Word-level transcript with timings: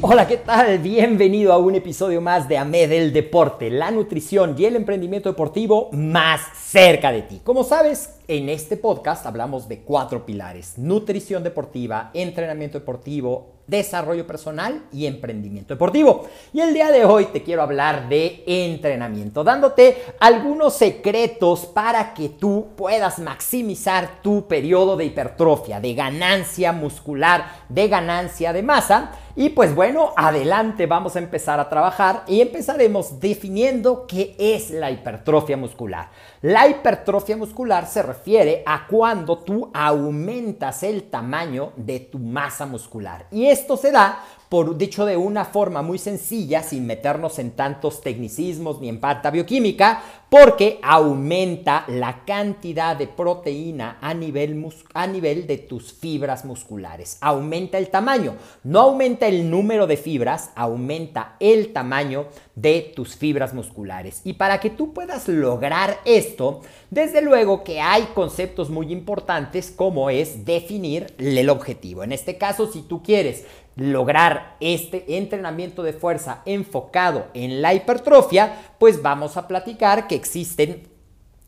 Hola, 0.00 0.26
¿qué 0.26 0.38
tal? 0.38 0.78
Bienvenido 0.78 1.52
a 1.52 1.58
un 1.58 1.76
episodio 1.76 2.20
más 2.20 2.48
de 2.48 2.58
AMED 2.58 2.90
el 2.90 3.12
Deporte, 3.12 3.70
la 3.70 3.92
nutrición 3.92 4.56
y 4.58 4.64
el 4.64 4.74
emprendimiento 4.74 5.28
deportivo 5.28 5.90
más 5.92 6.40
cerca 6.56 7.12
de 7.12 7.22
ti. 7.22 7.40
Como 7.44 7.62
sabes, 7.62 8.16
en 8.26 8.48
este 8.48 8.76
podcast 8.76 9.24
hablamos 9.26 9.68
de 9.68 9.82
cuatro 9.82 10.26
pilares, 10.26 10.76
nutrición 10.76 11.44
deportiva, 11.44 12.10
entrenamiento 12.14 12.80
deportivo, 12.80 13.54
desarrollo 13.66 14.26
personal 14.26 14.84
y 14.92 15.06
emprendimiento 15.06 15.74
deportivo. 15.74 16.26
Y 16.52 16.60
el 16.60 16.74
día 16.74 16.90
de 16.90 17.04
hoy 17.04 17.26
te 17.26 17.42
quiero 17.42 17.62
hablar 17.62 18.08
de 18.08 18.42
entrenamiento, 18.46 19.44
dándote 19.44 20.02
algunos 20.20 20.74
secretos 20.74 21.66
para 21.66 22.14
que 22.14 22.30
tú 22.30 22.68
puedas 22.76 23.18
maximizar 23.18 24.22
tu 24.22 24.46
periodo 24.46 24.96
de 24.96 25.04
hipertrofia, 25.04 25.80
de 25.80 25.94
ganancia 25.94 26.72
muscular, 26.72 27.46
de 27.68 27.88
ganancia 27.88 28.52
de 28.52 28.62
masa. 28.62 29.12
Y 29.38 29.50
pues 29.50 29.74
bueno, 29.74 30.14
adelante 30.16 30.86
vamos 30.86 31.14
a 31.14 31.18
empezar 31.18 31.60
a 31.60 31.68
trabajar 31.68 32.22
y 32.26 32.40
empezaremos 32.40 33.20
definiendo 33.20 34.06
qué 34.06 34.34
es 34.38 34.70
la 34.70 34.90
hipertrofia 34.90 35.58
muscular. 35.58 36.08
La 36.40 36.66
hipertrofia 36.66 37.36
muscular 37.36 37.86
se 37.86 38.02
refiere 38.02 38.62
a 38.64 38.86
cuando 38.86 39.36
tú 39.36 39.70
aumentas 39.74 40.82
el 40.84 41.10
tamaño 41.10 41.72
de 41.76 42.00
tu 42.00 42.18
masa 42.18 42.64
muscular. 42.64 43.26
Y 43.30 43.44
esto 43.44 43.76
se 43.76 43.92
da 43.92 44.24
por 44.48 44.76
dicho 44.76 45.04
de 45.04 45.16
una 45.16 45.44
forma 45.44 45.82
muy 45.82 45.98
sencilla, 45.98 46.62
sin 46.62 46.86
meternos 46.86 47.38
en 47.38 47.52
tantos 47.52 48.00
tecnicismos 48.00 48.80
ni 48.80 48.88
en 48.88 49.00
pata 49.00 49.30
bioquímica, 49.30 50.02
porque 50.28 50.80
aumenta 50.82 51.84
la 51.88 52.24
cantidad 52.24 52.96
de 52.96 53.06
proteína 53.06 53.98
a 54.00 54.12
nivel, 54.12 54.68
a 54.94 55.06
nivel 55.06 55.46
de 55.46 55.58
tus 55.58 55.92
fibras 55.92 56.44
musculares. 56.44 57.18
Aumenta 57.20 57.78
el 57.78 57.88
tamaño, 57.90 58.34
no 58.64 58.80
aumenta 58.80 59.26
el 59.26 59.50
número 59.50 59.86
de 59.86 59.96
fibras, 59.96 60.50
aumenta 60.54 61.36
el 61.38 61.72
tamaño 61.72 62.26
de 62.54 62.92
tus 62.94 63.16
fibras 63.16 63.54
musculares. 63.54 64.20
Y 64.24 64.34
para 64.34 64.58
que 64.60 64.70
tú 64.70 64.92
puedas 64.92 65.28
lograr 65.28 65.98
esto, 66.04 66.62
desde 66.90 67.22
luego 67.22 67.62
que 67.62 67.80
hay 67.80 68.02
conceptos 68.14 68.70
muy 68.70 68.92
importantes 68.92 69.70
como 69.70 70.10
es 70.10 70.44
definir 70.44 71.14
el 71.18 71.48
objetivo. 71.50 72.02
En 72.02 72.12
este 72.12 72.36
caso, 72.36 72.70
si 72.70 72.82
tú 72.82 73.02
quieres 73.02 73.44
lograr 73.76 74.56
este 74.60 75.16
entrenamiento 75.18 75.82
de 75.82 75.92
fuerza 75.92 76.42
enfocado 76.46 77.28
en 77.34 77.62
la 77.62 77.74
hipertrofia, 77.74 78.74
pues 78.78 79.02
vamos 79.02 79.36
a 79.36 79.46
platicar 79.46 80.08
que 80.08 80.14
existen 80.14 80.88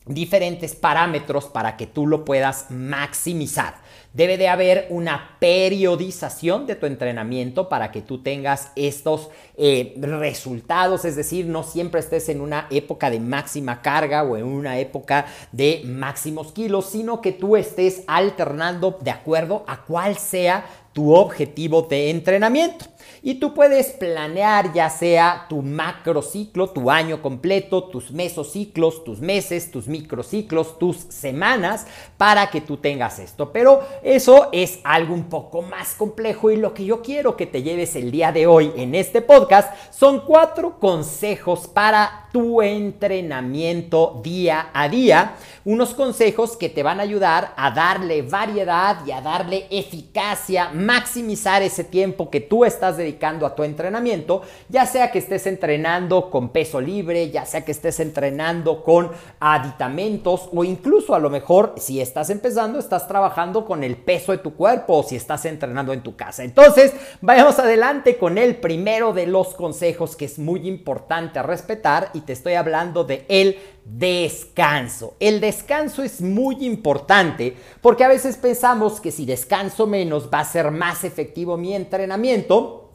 diferentes 0.05 0.75
parámetros 0.75 1.45
para 1.45 1.75
que 1.75 1.87
tú 1.87 2.07
lo 2.07 2.25
puedas 2.25 2.67
maximizar. 2.69 3.75
Debe 4.11 4.37
de 4.37 4.47
haber 4.47 4.87
una 4.89 5.37
periodización 5.39 6.65
de 6.65 6.75
tu 6.75 6.87
entrenamiento 6.87 7.69
para 7.69 7.91
que 7.91 8.01
tú 8.01 8.23
tengas 8.23 8.71
estos 8.75 9.29
eh, 9.55 9.93
resultados, 9.97 11.05
es 11.05 11.15
decir, 11.15 11.45
no 11.45 11.61
siempre 11.61 11.99
estés 11.99 12.27
en 12.29 12.41
una 12.41 12.65
época 12.71 13.11
de 13.11 13.19
máxima 13.19 13.83
carga 13.83 14.23
o 14.23 14.35
en 14.35 14.45
una 14.45 14.79
época 14.79 15.27
de 15.51 15.83
máximos 15.85 16.51
kilos, 16.53 16.87
sino 16.87 17.21
que 17.21 17.33
tú 17.33 17.55
estés 17.55 18.03
alternando 18.07 18.97
de 18.99 19.11
acuerdo 19.11 19.63
a 19.67 19.85
cuál 19.85 20.17
sea 20.17 20.65
tu 20.93 21.13
objetivo 21.13 21.83
de 21.83 22.09
entrenamiento. 22.09 22.85
Y 23.21 23.35
tú 23.35 23.53
puedes 23.53 23.87
planear 23.87 24.73
ya 24.73 24.89
sea 24.89 25.45
tu 25.49 25.61
macrociclo, 25.61 26.69
tu 26.69 26.89
año 26.89 27.21
completo, 27.21 27.83
tus 27.83 28.11
mesociclos, 28.11 29.03
tus 29.03 29.19
meses, 29.19 29.71
tus 29.71 29.87
microciclos, 29.87 30.79
tus 30.79 30.97
semanas, 31.09 31.85
para 32.17 32.49
que 32.49 32.61
tú 32.61 32.77
tengas 32.77 33.19
esto. 33.19 33.51
Pero 33.51 33.81
eso 34.01 34.49
es 34.51 34.79
algo 34.83 35.13
un 35.13 35.29
poco 35.29 35.61
más 35.61 35.93
complejo 35.93 36.51
y 36.51 36.57
lo 36.57 36.73
que 36.73 36.85
yo 36.85 37.01
quiero 37.01 37.35
que 37.35 37.45
te 37.45 37.63
lleves 37.63 37.95
el 37.95 38.11
día 38.11 38.31
de 38.31 38.47
hoy 38.47 38.71
en 38.75 38.95
este 38.95 39.21
podcast 39.21 39.73
son 39.91 40.21
cuatro 40.21 40.79
consejos 40.79 41.67
para 41.67 42.29
tu 42.31 42.61
entrenamiento 42.61 44.21
día 44.23 44.69
a 44.73 44.87
día. 44.87 45.35
Unos 45.65 45.93
consejos 45.93 46.55
que 46.57 46.69
te 46.69 46.83
van 46.83 46.99
a 46.99 47.03
ayudar 47.03 47.53
a 47.57 47.71
darle 47.71 48.21
variedad 48.21 49.05
y 49.05 49.11
a 49.11 49.21
darle 49.21 49.67
eficacia, 49.69 50.69
maximizar 50.73 51.61
ese 51.61 51.83
tiempo 51.83 52.29
que 52.29 52.39
tú 52.39 52.65
estás 52.65 52.97
dedicando 52.97 53.45
a 53.45 53.55
tu 53.55 53.63
entrenamiento, 53.63 54.43
ya 54.69 54.85
sea 54.85 55.11
que 55.11 55.19
estés 55.19 55.47
entrenando 55.47 56.29
con 56.29 56.49
peso 56.49 56.79
libre, 56.79 57.29
ya 57.29 57.45
sea 57.45 57.65
que 57.65 57.71
estés 57.71 57.99
entrenando 57.99 58.83
con 58.83 59.11
aditamentos 59.39 60.49
o 60.53 60.63
incluso 60.63 61.13
a 61.13 61.19
lo 61.19 61.29
mejor 61.29 61.75
si 61.77 61.99
estás 61.99 62.29
empezando, 62.29 62.79
estás 62.79 63.07
trabajando 63.07 63.65
con 63.65 63.83
el 63.83 63.88
peso 63.97 64.31
de 64.31 64.39
tu 64.39 64.55
cuerpo 64.55 64.97
o 64.97 65.03
si 65.03 65.15
estás 65.15 65.45
entrenando 65.45 65.93
en 65.93 66.01
tu 66.01 66.15
casa. 66.15 66.43
Entonces, 66.43 66.93
vayamos 67.21 67.59
adelante 67.59 68.17
con 68.17 68.37
el 68.37 68.57
primero 68.57 69.13
de 69.13 69.27
los 69.27 69.55
consejos 69.55 70.15
que 70.15 70.25
es 70.25 70.39
muy 70.39 70.67
importante 70.67 71.41
respetar 71.43 72.11
y 72.13 72.21
te 72.21 72.33
estoy 72.33 72.53
hablando 72.53 73.03
de 73.03 73.25
el 73.29 73.57
descanso. 73.85 75.15
El 75.19 75.39
descanso 75.39 76.03
es 76.03 76.21
muy 76.21 76.65
importante 76.65 77.55
porque 77.81 78.03
a 78.03 78.09
veces 78.09 78.37
pensamos 78.37 79.01
que 79.01 79.11
si 79.11 79.25
descanso 79.25 79.87
menos 79.87 80.29
va 80.33 80.41
a 80.41 80.45
ser 80.45 80.71
más 80.71 81.03
efectivo 81.03 81.57
mi 81.57 81.73
entrenamiento. 81.75 82.88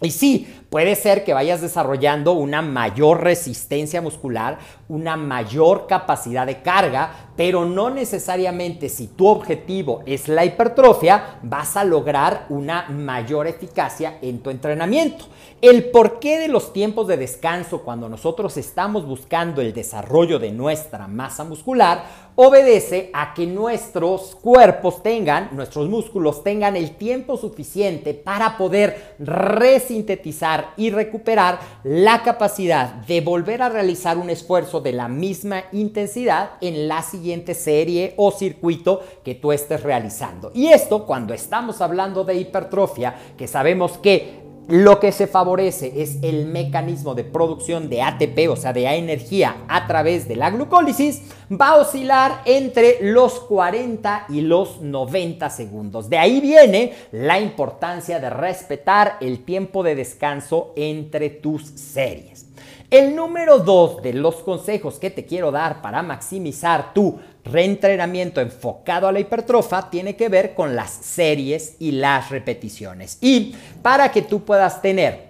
Y 0.00 0.12
sí, 0.12 0.46
puede 0.70 0.94
ser 0.94 1.24
que 1.24 1.34
vayas 1.34 1.60
desarrollando 1.60 2.32
una 2.32 2.62
mayor 2.62 3.24
resistencia 3.24 4.00
muscular, 4.00 4.58
una 4.88 5.16
mayor 5.16 5.88
capacidad 5.88 6.46
de 6.46 6.62
carga, 6.62 7.30
pero 7.36 7.64
no 7.64 7.90
necesariamente 7.90 8.90
si 8.90 9.08
tu 9.08 9.26
objetivo 9.26 10.02
es 10.06 10.28
la 10.28 10.44
hipertrofia, 10.44 11.40
vas 11.42 11.76
a 11.76 11.82
lograr 11.82 12.46
una 12.48 12.88
mayor 12.90 13.48
eficacia 13.48 14.18
en 14.22 14.38
tu 14.38 14.50
entrenamiento. 14.50 15.24
El 15.60 15.90
porqué 15.90 16.38
de 16.38 16.46
los 16.46 16.72
tiempos 16.72 17.08
de 17.08 17.16
descanso 17.16 17.82
cuando 17.82 18.08
nosotros 18.08 18.56
estamos 18.56 19.04
buscando 19.04 19.60
el 19.60 19.72
desarrollo 19.72 20.38
de 20.38 20.52
nuestra 20.52 21.08
masa 21.08 21.42
muscular 21.42 22.27
obedece 22.40 23.10
a 23.14 23.34
que 23.34 23.48
nuestros 23.48 24.36
cuerpos 24.36 25.02
tengan, 25.02 25.48
nuestros 25.50 25.88
músculos 25.88 26.44
tengan 26.44 26.76
el 26.76 26.92
tiempo 26.92 27.36
suficiente 27.36 28.14
para 28.14 28.56
poder 28.56 29.16
resintetizar 29.18 30.72
y 30.76 30.90
recuperar 30.90 31.58
la 31.82 32.22
capacidad 32.22 32.94
de 32.94 33.22
volver 33.22 33.60
a 33.60 33.70
realizar 33.70 34.16
un 34.18 34.30
esfuerzo 34.30 34.80
de 34.80 34.92
la 34.92 35.08
misma 35.08 35.64
intensidad 35.72 36.50
en 36.60 36.86
la 36.86 37.02
siguiente 37.02 37.54
serie 37.54 38.14
o 38.16 38.30
circuito 38.30 39.00
que 39.24 39.34
tú 39.34 39.50
estés 39.50 39.82
realizando. 39.82 40.52
Y 40.54 40.68
esto 40.68 41.06
cuando 41.06 41.34
estamos 41.34 41.80
hablando 41.80 42.22
de 42.22 42.36
hipertrofia, 42.36 43.16
que 43.36 43.48
sabemos 43.48 43.98
que 43.98 44.47
lo 44.68 45.00
que 45.00 45.12
se 45.12 45.26
favorece 45.26 45.94
es 45.96 46.18
el 46.22 46.46
mecanismo 46.46 47.14
de 47.14 47.24
producción 47.24 47.88
de 47.88 48.02
ATP, 48.02 48.50
o 48.50 48.56
sea, 48.56 48.74
de 48.74 48.86
energía 48.86 49.64
a 49.66 49.86
través 49.86 50.28
de 50.28 50.36
la 50.36 50.50
glucólisis, 50.50 51.22
va 51.50 51.70
a 51.70 51.76
oscilar 51.76 52.42
entre 52.44 52.98
los 53.00 53.40
40 53.40 54.26
y 54.28 54.42
los 54.42 54.82
90 54.82 55.48
segundos. 55.48 56.10
De 56.10 56.18
ahí 56.18 56.40
viene 56.40 56.92
la 57.12 57.40
importancia 57.40 58.20
de 58.20 58.28
respetar 58.28 59.16
el 59.22 59.44
tiempo 59.44 59.82
de 59.82 59.94
descanso 59.94 60.74
entre 60.76 61.30
tus 61.30 61.62
series. 61.64 62.46
El 62.90 63.14
número 63.16 63.58
dos 63.58 64.02
de 64.02 64.14
los 64.14 64.36
consejos 64.36 64.98
que 64.98 65.10
te 65.10 65.24
quiero 65.26 65.50
dar 65.50 65.82
para 65.82 66.02
maximizar 66.02 66.94
tu 66.94 67.18
reentrenamiento 67.52 68.40
enfocado 68.40 69.08
a 69.08 69.12
la 69.12 69.20
hipertrofia 69.20 69.88
tiene 69.90 70.16
que 70.16 70.28
ver 70.28 70.54
con 70.54 70.76
las 70.76 70.90
series 70.90 71.76
y 71.78 71.92
las 71.92 72.30
repeticiones. 72.30 73.18
Y 73.20 73.54
para 73.82 74.10
que 74.10 74.22
tú 74.22 74.44
puedas 74.44 74.80
tener 74.80 75.28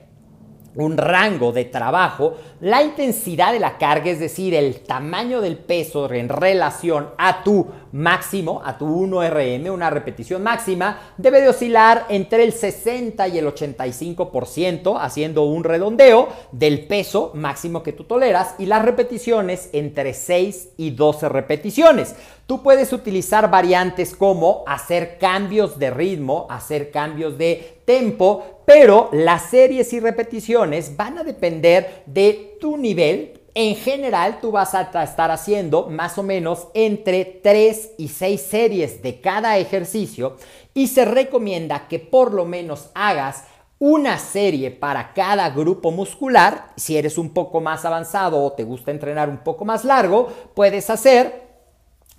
un 0.74 0.96
rango 0.96 1.52
de 1.52 1.64
trabajo, 1.64 2.36
la 2.60 2.82
intensidad 2.82 3.52
de 3.52 3.60
la 3.60 3.78
carga, 3.78 4.10
es 4.10 4.20
decir, 4.20 4.54
el 4.54 4.80
tamaño 4.80 5.40
del 5.40 5.56
peso 5.56 6.12
en 6.12 6.28
relación 6.28 7.10
a 7.18 7.42
tu 7.42 7.66
máximo, 7.92 8.62
a 8.64 8.78
tu 8.78 8.86
1RM, 8.86 9.70
una 9.70 9.90
repetición 9.90 10.42
máxima, 10.42 11.12
debe 11.16 11.40
de 11.40 11.48
oscilar 11.48 12.06
entre 12.08 12.44
el 12.44 12.52
60 12.52 13.28
y 13.28 13.38
el 13.38 13.46
85%, 13.46 14.98
haciendo 15.00 15.44
un 15.44 15.64
redondeo 15.64 16.28
del 16.52 16.86
peso 16.86 17.32
máximo 17.34 17.82
que 17.82 17.92
tú 17.92 18.04
toleras 18.04 18.54
y 18.58 18.66
las 18.66 18.84
repeticiones 18.84 19.70
entre 19.72 20.14
6 20.14 20.70
y 20.76 20.90
12 20.90 21.28
repeticiones. 21.28 22.14
Tú 22.46 22.62
puedes 22.62 22.92
utilizar 22.92 23.50
variantes 23.50 24.14
como 24.14 24.64
hacer 24.66 25.18
cambios 25.18 25.78
de 25.78 25.90
ritmo, 25.90 26.46
hacer 26.48 26.90
cambios 26.90 27.36
de 27.36 27.80
tempo, 27.84 28.62
pero 28.64 29.10
las 29.12 29.50
series 29.50 29.92
y 29.92 30.00
repeticiones 30.00 30.96
van 30.96 31.18
a 31.18 31.24
depender 31.24 32.02
de 32.06 32.56
tu 32.60 32.76
nivel. 32.76 33.37
En 33.60 33.74
general, 33.74 34.38
tú 34.40 34.52
vas 34.52 34.72
a 34.76 34.82
estar 35.02 35.32
haciendo 35.32 35.88
más 35.88 36.16
o 36.16 36.22
menos 36.22 36.68
entre 36.74 37.24
3 37.24 37.94
y 37.98 38.06
6 38.06 38.40
series 38.40 39.02
de 39.02 39.20
cada 39.20 39.58
ejercicio 39.58 40.36
y 40.74 40.86
se 40.86 41.04
recomienda 41.04 41.88
que 41.88 41.98
por 41.98 42.32
lo 42.32 42.44
menos 42.44 42.90
hagas 42.94 43.46
una 43.80 44.16
serie 44.20 44.70
para 44.70 45.12
cada 45.12 45.50
grupo 45.50 45.90
muscular. 45.90 46.68
Si 46.76 46.96
eres 46.96 47.18
un 47.18 47.30
poco 47.30 47.60
más 47.60 47.84
avanzado 47.84 48.44
o 48.44 48.52
te 48.52 48.62
gusta 48.62 48.92
entrenar 48.92 49.28
un 49.28 49.38
poco 49.38 49.64
más 49.64 49.84
largo, 49.84 50.28
puedes 50.54 50.88
hacer 50.88 51.47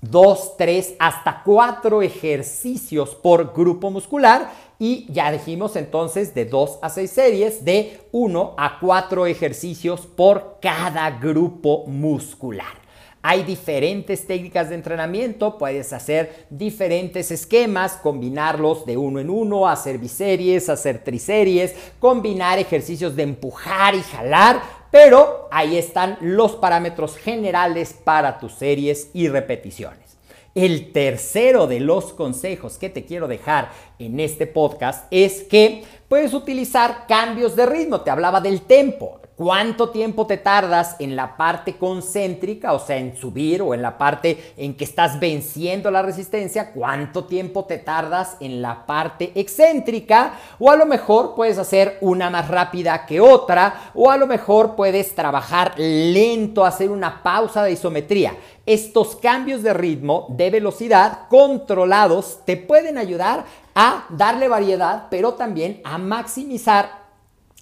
dos, 0.02 0.56
tres, 0.58 0.96
hasta 1.00 1.42
cuatro 1.44 2.02
ejercicios 2.02 3.16
por 3.16 3.54
grupo 3.54 3.92
muscular 3.92 4.52
y 4.80 5.12
ya 5.12 5.32
dijimos 5.32 5.76
entonces 5.76 6.34
de 6.34 6.46
dos 6.46 6.80
a 6.82 6.90
seis 6.90 7.12
series 7.12 7.66
de 7.66 8.00
uno 8.12 8.54
a 8.58 8.80
cuatro 8.80 9.26
ejercicios 9.26 10.02
por 10.02 10.58
cada 10.62 11.12
grupo 11.12 11.86
muscular. 11.86 12.90
Hay 13.22 13.44
diferentes 13.44 14.26
técnicas 14.26 14.70
de 14.70 14.76
entrenamiento, 14.76 15.58
puedes 15.58 15.92
hacer 15.92 16.48
diferentes 16.50 17.32
esquemas, 17.32 17.98
combinarlos 18.02 18.86
de 18.86 18.96
uno 18.96 19.20
en 19.20 19.30
uno, 19.30 19.68
hacer 19.68 19.98
biseries, 19.98 20.70
hacer 20.70 21.04
triseries, 21.04 21.76
combinar 22.00 22.60
ejercicios 22.60 23.18
de 23.18 23.24
empujar 23.24 23.94
y 23.94 24.02
jalar, 24.04 24.62
pero 24.92 25.48
ahí 25.52 25.78
están 25.78 26.18
los 26.22 26.56
parámetros 26.56 27.18
generales 27.18 27.94
para 27.94 28.40
tus 28.40 28.54
series 28.54 29.10
y 29.14 29.28
repeticiones. 29.28 30.18
El 30.56 30.92
tercero 30.92 31.68
de 31.68 31.80
los 31.80 32.12
consejos 32.14 32.78
que 32.78 32.90
te 32.90 33.06
quiero 33.06 33.28
dejar 33.28 33.70
en 34.00 34.20
este 34.20 34.48
podcast 34.48 35.06
es 35.12 35.44
que 35.44 35.84
puedes 36.08 36.34
utilizar 36.34 37.06
cambios 37.08 37.56
de 37.56 37.66
ritmo. 37.66 38.02
Te 38.02 38.10
hablaba 38.10 38.42
del 38.42 38.62
tempo. 38.64 39.22
¿Cuánto 39.40 39.92
tiempo 39.92 40.28
te 40.28 40.36
tardas 40.36 40.98
en 41.00 41.16
la 41.16 41.38
parte 41.38 41.78
concéntrica, 41.78 42.74
o 42.74 42.80
sea, 42.80 42.98
en 42.98 43.16
subir 43.16 43.62
o 43.62 43.74
en 43.74 43.82
la 43.82 43.98
parte 43.98 44.54
en 44.58 44.76
que 44.76 44.84
estás 44.84 45.18
venciendo 45.18 45.90
la 45.90 46.02
resistencia? 46.02 46.74
¿Cuánto 46.74 47.24
tiempo 47.24 47.64
te 47.64 47.78
tardas 47.78 48.36
en 48.42 48.62
la 48.62 48.86
parte 48.86 49.32
excéntrica? 49.36 50.34
O 50.60 50.70
a 50.70 50.76
lo 50.76 50.86
mejor 50.86 51.36
puedes 51.36 51.58
hacer 51.58 52.00
una 52.02 52.30
más 52.30 52.50
rápida 52.50 53.06
que 53.06 53.22
otra, 53.22 53.92
o 53.94 54.12
a 54.12 54.18
lo 54.18 54.28
mejor 54.28 54.76
puedes 54.76 55.16
trabajar 55.16 55.72
lento, 55.78 56.66
hacer 56.66 56.92
una 56.92 57.24
pausa 57.24 57.64
de 57.64 57.72
isometría. 57.72 58.36
Estos 58.66 59.16
cambios 59.16 59.64
de 59.64 59.74
ritmo, 59.74 60.28
de 60.32 60.50
velocidad, 60.50 61.30
controlados, 61.30 62.42
te 62.44 62.58
pueden 62.58 62.98
ayudar 62.98 63.46
a 63.74 64.04
darle 64.10 64.50
variedad, 64.50 65.08
pero 65.10 65.36
también 65.36 65.80
a 65.86 65.98
maximizar 65.98 66.99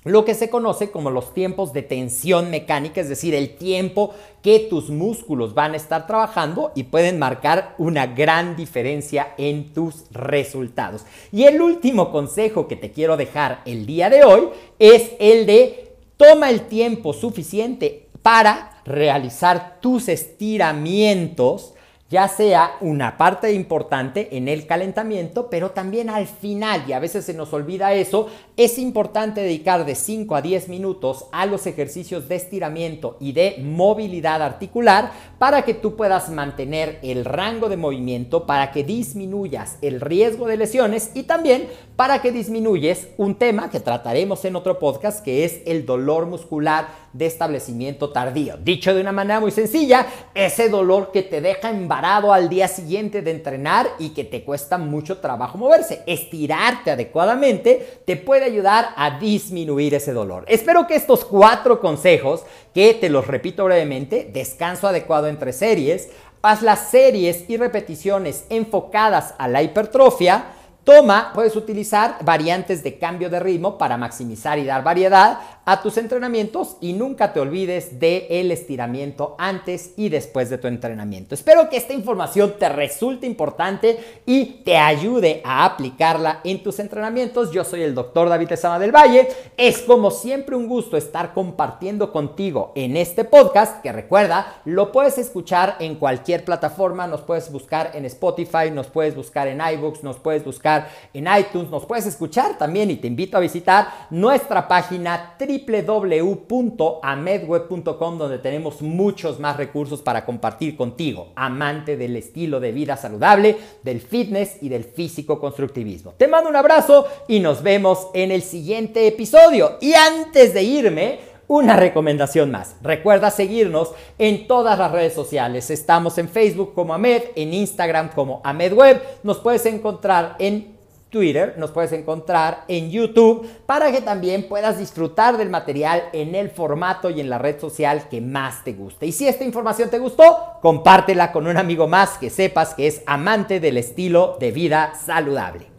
lo 0.04 0.24
que 0.26 0.36
se 0.36 0.50
conoce 0.50 0.92
como 0.92 1.12
los 1.12 1.34
tiempos 1.34 1.74
de 1.74 1.82
tensión 1.82 2.50
mecánica, 2.50 3.02
es 3.02 3.10
decir, 3.10 3.36
el 3.36 3.58
tiempo 3.58 4.14
que 4.42 4.60
tus 4.60 4.90
músculos 4.90 5.54
van 5.54 5.74
a 5.74 5.78
estar 5.78 6.08
trabajando 6.08 6.72
y 6.76 6.84
pueden 6.84 7.20
marcar 7.20 7.76
una 7.78 8.08
gran 8.08 8.56
diferencia 8.56 9.34
en 9.38 9.74
tus 9.74 10.06
resultados. 10.12 11.04
Y 11.32 11.44
el 11.44 11.62
último 11.62 12.12
consejo 12.12 12.68
que 12.68 12.76
te 12.76 12.92
quiero 12.92 13.18
dejar 13.18 13.62
el 13.66 13.86
día 13.86 14.10
de 14.10 14.24
hoy 14.24 14.50
es 14.80 15.12
el 15.20 15.46
de 15.46 15.96
toma 16.16 16.50
el 16.50 16.62
tiempo 16.68 17.14
suficiente 17.14 18.08
para 18.22 18.82
realizar 18.86 19.80
tus 19.82 20.08
estiramientos 20.10 21.74
ya 22.10 22.28
sea 22.30 22.78
una 22.80 23.18
parte 23.18 23.52
importante 23.52 24.38
en 24.38 24.48
el 24.48 24.66
calentamiento, 24.66 25.50
pero 25.50 25.72
también 25.72 26.10
al 26.10 26.26
final, 26.26 26.86
y 26.88 26.94
a 26.94 27.00
veces 27.00 27.26
se 27.26 27.34
nos 27.34 27.52
olvida 27.52 27.94
eso, 27.94 28.28
es 28.56 28.78
importante 28.80 29.42
dedicar 29.42 29.86
de 29.86 29.94
5 29.94 30.36
a 30.36 30.42
10 30.42 30.70
minutos 30.70 31.26
a 31.34 31.46
los 31.46 31.68
ejercicios 31.68 32.30
de 32.30 32.36
estiramiento 32.36 33.18
y 33.20 33.34
de 33.34 33.58
movilidad 33.62 34.42
articular 34.42 35.12
para 35.38 35.64
que 35.64 35.74
tú 35.74 35.98
puedas 35.98 36.30
mantener 36.30 37.00
el 37.04 37.26
rango 37.26 37.68
de 37.68 37.78
movimiento, 37.78 38.46
para 38.46 38.72
que 38.72 38.86
disminuyas 38.86 39.78
el 39.82 40.00
riesgo 40.00 40.48
de 40.48 40.58
lesiones 40.58 41.12
y 41.14 41.24
también 41.24 41.68
para 41.98 42.22
que 42.22 42.32
disminuyes 42.32 43.10
un 43.18 43.36
tema 43.36 43.70
que 43.70 43.80
trataremos 43.82 44.46
en 44.46 44.56
otro 44.56 44.80
podcast, 44.80 45.24
que 45.24 45.44
es 45.44 45.62
el 45.66 45.86
dolor 45.86 46.26
muscular 46.26 47.07
de 47.18 47.26
establecimiento 47.26 48.12
tardío. 48.12 48.58
Dicho 48.58 48.94
de 48.94 49.02
una 49.02 49.12
manera 49.12 49.40
muy 49.40 49.52
sencilla, 49.52 50.06
ese 50.36 50.70
dolor 50.70 51.12
que 51.12 51.24
te 51.24 51.42
deja 51.42 51.70
embarado 51.70 52.32
al 52.32 52.48
día 52.48 52.68
siguiente 52.68 53.22
de 53.22 53.32
entrenar 53.32 53.88
y 53.98 54.10
que 54.10 54.24
te 54.24 54.44
cuesta 54.44 54.78
mucho 54.78 55.18
trabajo 55.18 55.58
moverse. 55.58 56.04
Estirarte 56.06 56.92
adecuadamente 56.92 58.02
te 58.06 58.18
puede 58.18 58.46
ayudar 58.46 58.90
a 58.96 59.20
disminuir 59.20 59.96
ese 59.96 60.14
dolor. 60.14 60.46
Espero 60.48 60.86
que 60.86 60.96
estos 60.96 61.26
cuatro 61.26 61.80
consejos, 61.80 62.44
que 62.74 62.94
te 62.94 63.10
los 63.10 63.26
repito 63.26 63.66
brevemente, 63.66 64.30
descanso 64.32 64.88
adecuado 64.88 65.28
entre 65.28 65.54
series, 65.54 66.10
haz 66.44 66.62
las 66.62 66.92
series 66.92 67.50
y 67.50 67.58
repeticiones 67.58 68.46
enfocadas 68.50 69.34
a 69.40 69.48
la 69.48 69.64
hipertrofia, 69.64 70.46
Toma, 70.88 71.32
puedes 71.34 71.58
utilizar 71.58 72.16
variantes 72.24 72.82
de 72.82 72.98
cambio 72.98 73.30
de 73.30 73.42
ritmo 73.42 73.78
para 73.78 73.98
maximizar 73.98 74.58
y 74.58 74.64
dar 74.64 74.86
variedad 74.86 75.38
a 75.66 75.82
tus 75.82 75.98
entrenamientos 75.98 76.78
y 76.80 76.94
nunca 76.94 77.34
te 77.34 77.42
olvides 77.42 78.00
del 78.00 78.24
el 78.30 78.52
estiramiento 78.52 79.36
antes 79.38 79.92
y 79.98 80.08
después 80.08 80.50
de 80.50 80.58
tu 80.58 80.68
entrenamiento. 80.68 81.36
Espero 81.36 81.70
que 81.70 81.76
esta 81.76 81.92
información 81.92 82.54
te 82.58 82.70
resulte 82.70 83.28
importante 83.28 84.22
y 84.26 84.62
te 84.64 84.78
ayude 84.78 85.42
a 85.44 85.66
aplicarla 85.66 86.40
en 86.46 86.64
tus 86.64 86.80
entrenamientos. 86.80 87.52
Yo 87.52 87.66
soy 87.66 87.84
el 87.84 87.94
doctor 87.94 88.30
David 88.30 88.48
Tezama 88.48 88.80
del 88.80 88.96
Valle. 88.96 89.28
Es 89.58 89.80
como 89.80 90.10
siempre 90.10 90.56
un 90.56 90.70
gusto 90.70 90.96
estar 90.96 91.34
compartiendo 91.34 92.14
contigo 92.14 92.72
en 92.76 92.96
este 92.96 93.26
podcast 93.26 93.82
que 93.82 93.92
recuerda, 93.92 94.62
lo 94.64 94.94
puedes 94.94 95.18
escuchar 95.18 95.76
en 95.82 95.96
cualquier 95.96 96.46
plataforma, 96.46 97.08
nos 97.08 97.24
puedes 97.24 97.52
buscar 97.52 97.92
en 97.94 98.06
Spotify, 98.06 98.72
nos 98.72 98.88
puedes 98.88 99.18
buscar 99.18 99.50
en 99.50 99.60
iBooks, 99.60 100.02
nos 100.02 100.16
puedes 100.18 100.46
buscar 100.46 100.77
en 101.14 101.28
iTunes, 101.28 101.70
nos 101.70 101.86
puedes 101.86 102.06
escuchar 102.06 102.58
también 102.58 102.92
y 102.92 102.98
te 102.98 103.08
invito 103.08 103.38
a 103.38 103.40
visitar 103.40 104.08
nuestra 104.10 104.68
página 104.68 105.36
www.amedweb.com 105.40 108.18
donde 108.18 108.40
tenemos 108.40 108.82
muchos 108.82 109.40
más 109.40 109.58
recursos 109.58 110.02
para 110.02 110.26
compartir 110.26 110.76
contigo, 110.76 111.32
amante 111.36 111.98
del 111.98 112.16
estilo 112.16 112.60
de 112.60 112.72
vida 112.72 112.98
saludable, 112.98 113.58
del 113.84 114.02
fitness 114.02 114.58
y 114.62 114.70
del 114.70 114.84
físico 114.84 115.40
constructivismo. 115.40 116.14
Te 116.18 116.28
mando 116.28 116.50
un 116.50 116.56
abrazo 116.56 117.08
y 117.28 117.40
nos 117.40 117.64
vemos 117.64 118.08
en 118.14 118.32
el 118.32 118.42
siguiente 118.42 119.08
episodio. 119.08 119.78
Y 119.82 119.94
antes 119.94 120.54
de 120.54 120.64
irme, 120.64 121.20
una 121.48 121.76
recomendación 121.76 122.52
más. 122.52 122.76
Recuerda 122.82 123.32
seguirnos 123.32 123.94
en 124.18 124.48
todas 124.48 124.78
las 124.78 124.92
redes 124.92 125.14
sociales. 125.14 125.70
Estamos 125.70 126.18
en 126.18 126.30
Facebook 126.30 126.74
como 126.74 126.94
Amed, 126.94 127.24
en 127.36 127.54
Instagram 127.54 128.10
como 128.10 128.42
AmedWeb. 128.44 129.02
Nos 129.24 129.40
puedes 129.40 129.66
encontrar 129.66 130.36
en 130.40 130.78
Twitter, 131.10 131.56
nos 131.58 131.72
puedes 131.72 131.94
encontrar 131.94 132.66
en 132.68 132.92
YouTube 132.92 133.48
para 133.66 133.92
que 133.92 134.02
también 134.02 134.50
puedas 134.50 134.78
disfrutar 134.78 135.38
del 135.38 135.50
material 135.50 136.04
en 136.12 136.36
el 136.36 136.50
formato 136.50 137.10
y 137.10 137.22
en 137.22 137.30
la 137.30 137.38
red 137.38 137.60
social 137.60 138.10
que 138.10 138.20
más 138.20 138.64
te 138.66 138.74
guste. 138.74 139.06
Y 139.06 139.14
si 139.14 139.26
esta 139.28 139.46
información 139.46 139.90
te 139.90 140.00
gustó, 140.00 140.58
compártela 140.62 141.32
con 141.32 141.48
un 141.48 141.56
amigo 141.56 141.88
más 141.88 142.18
que 142.18 142.30
sepas 142.30 142.74
que 142.74 142.88
es 142.88 143.04
amante 143.06 143.62
del 143.62 143.78
estilo 143.78 144.36
de 144.40 144.52
vida 144.52 144.94
saludable. 144.96 145.77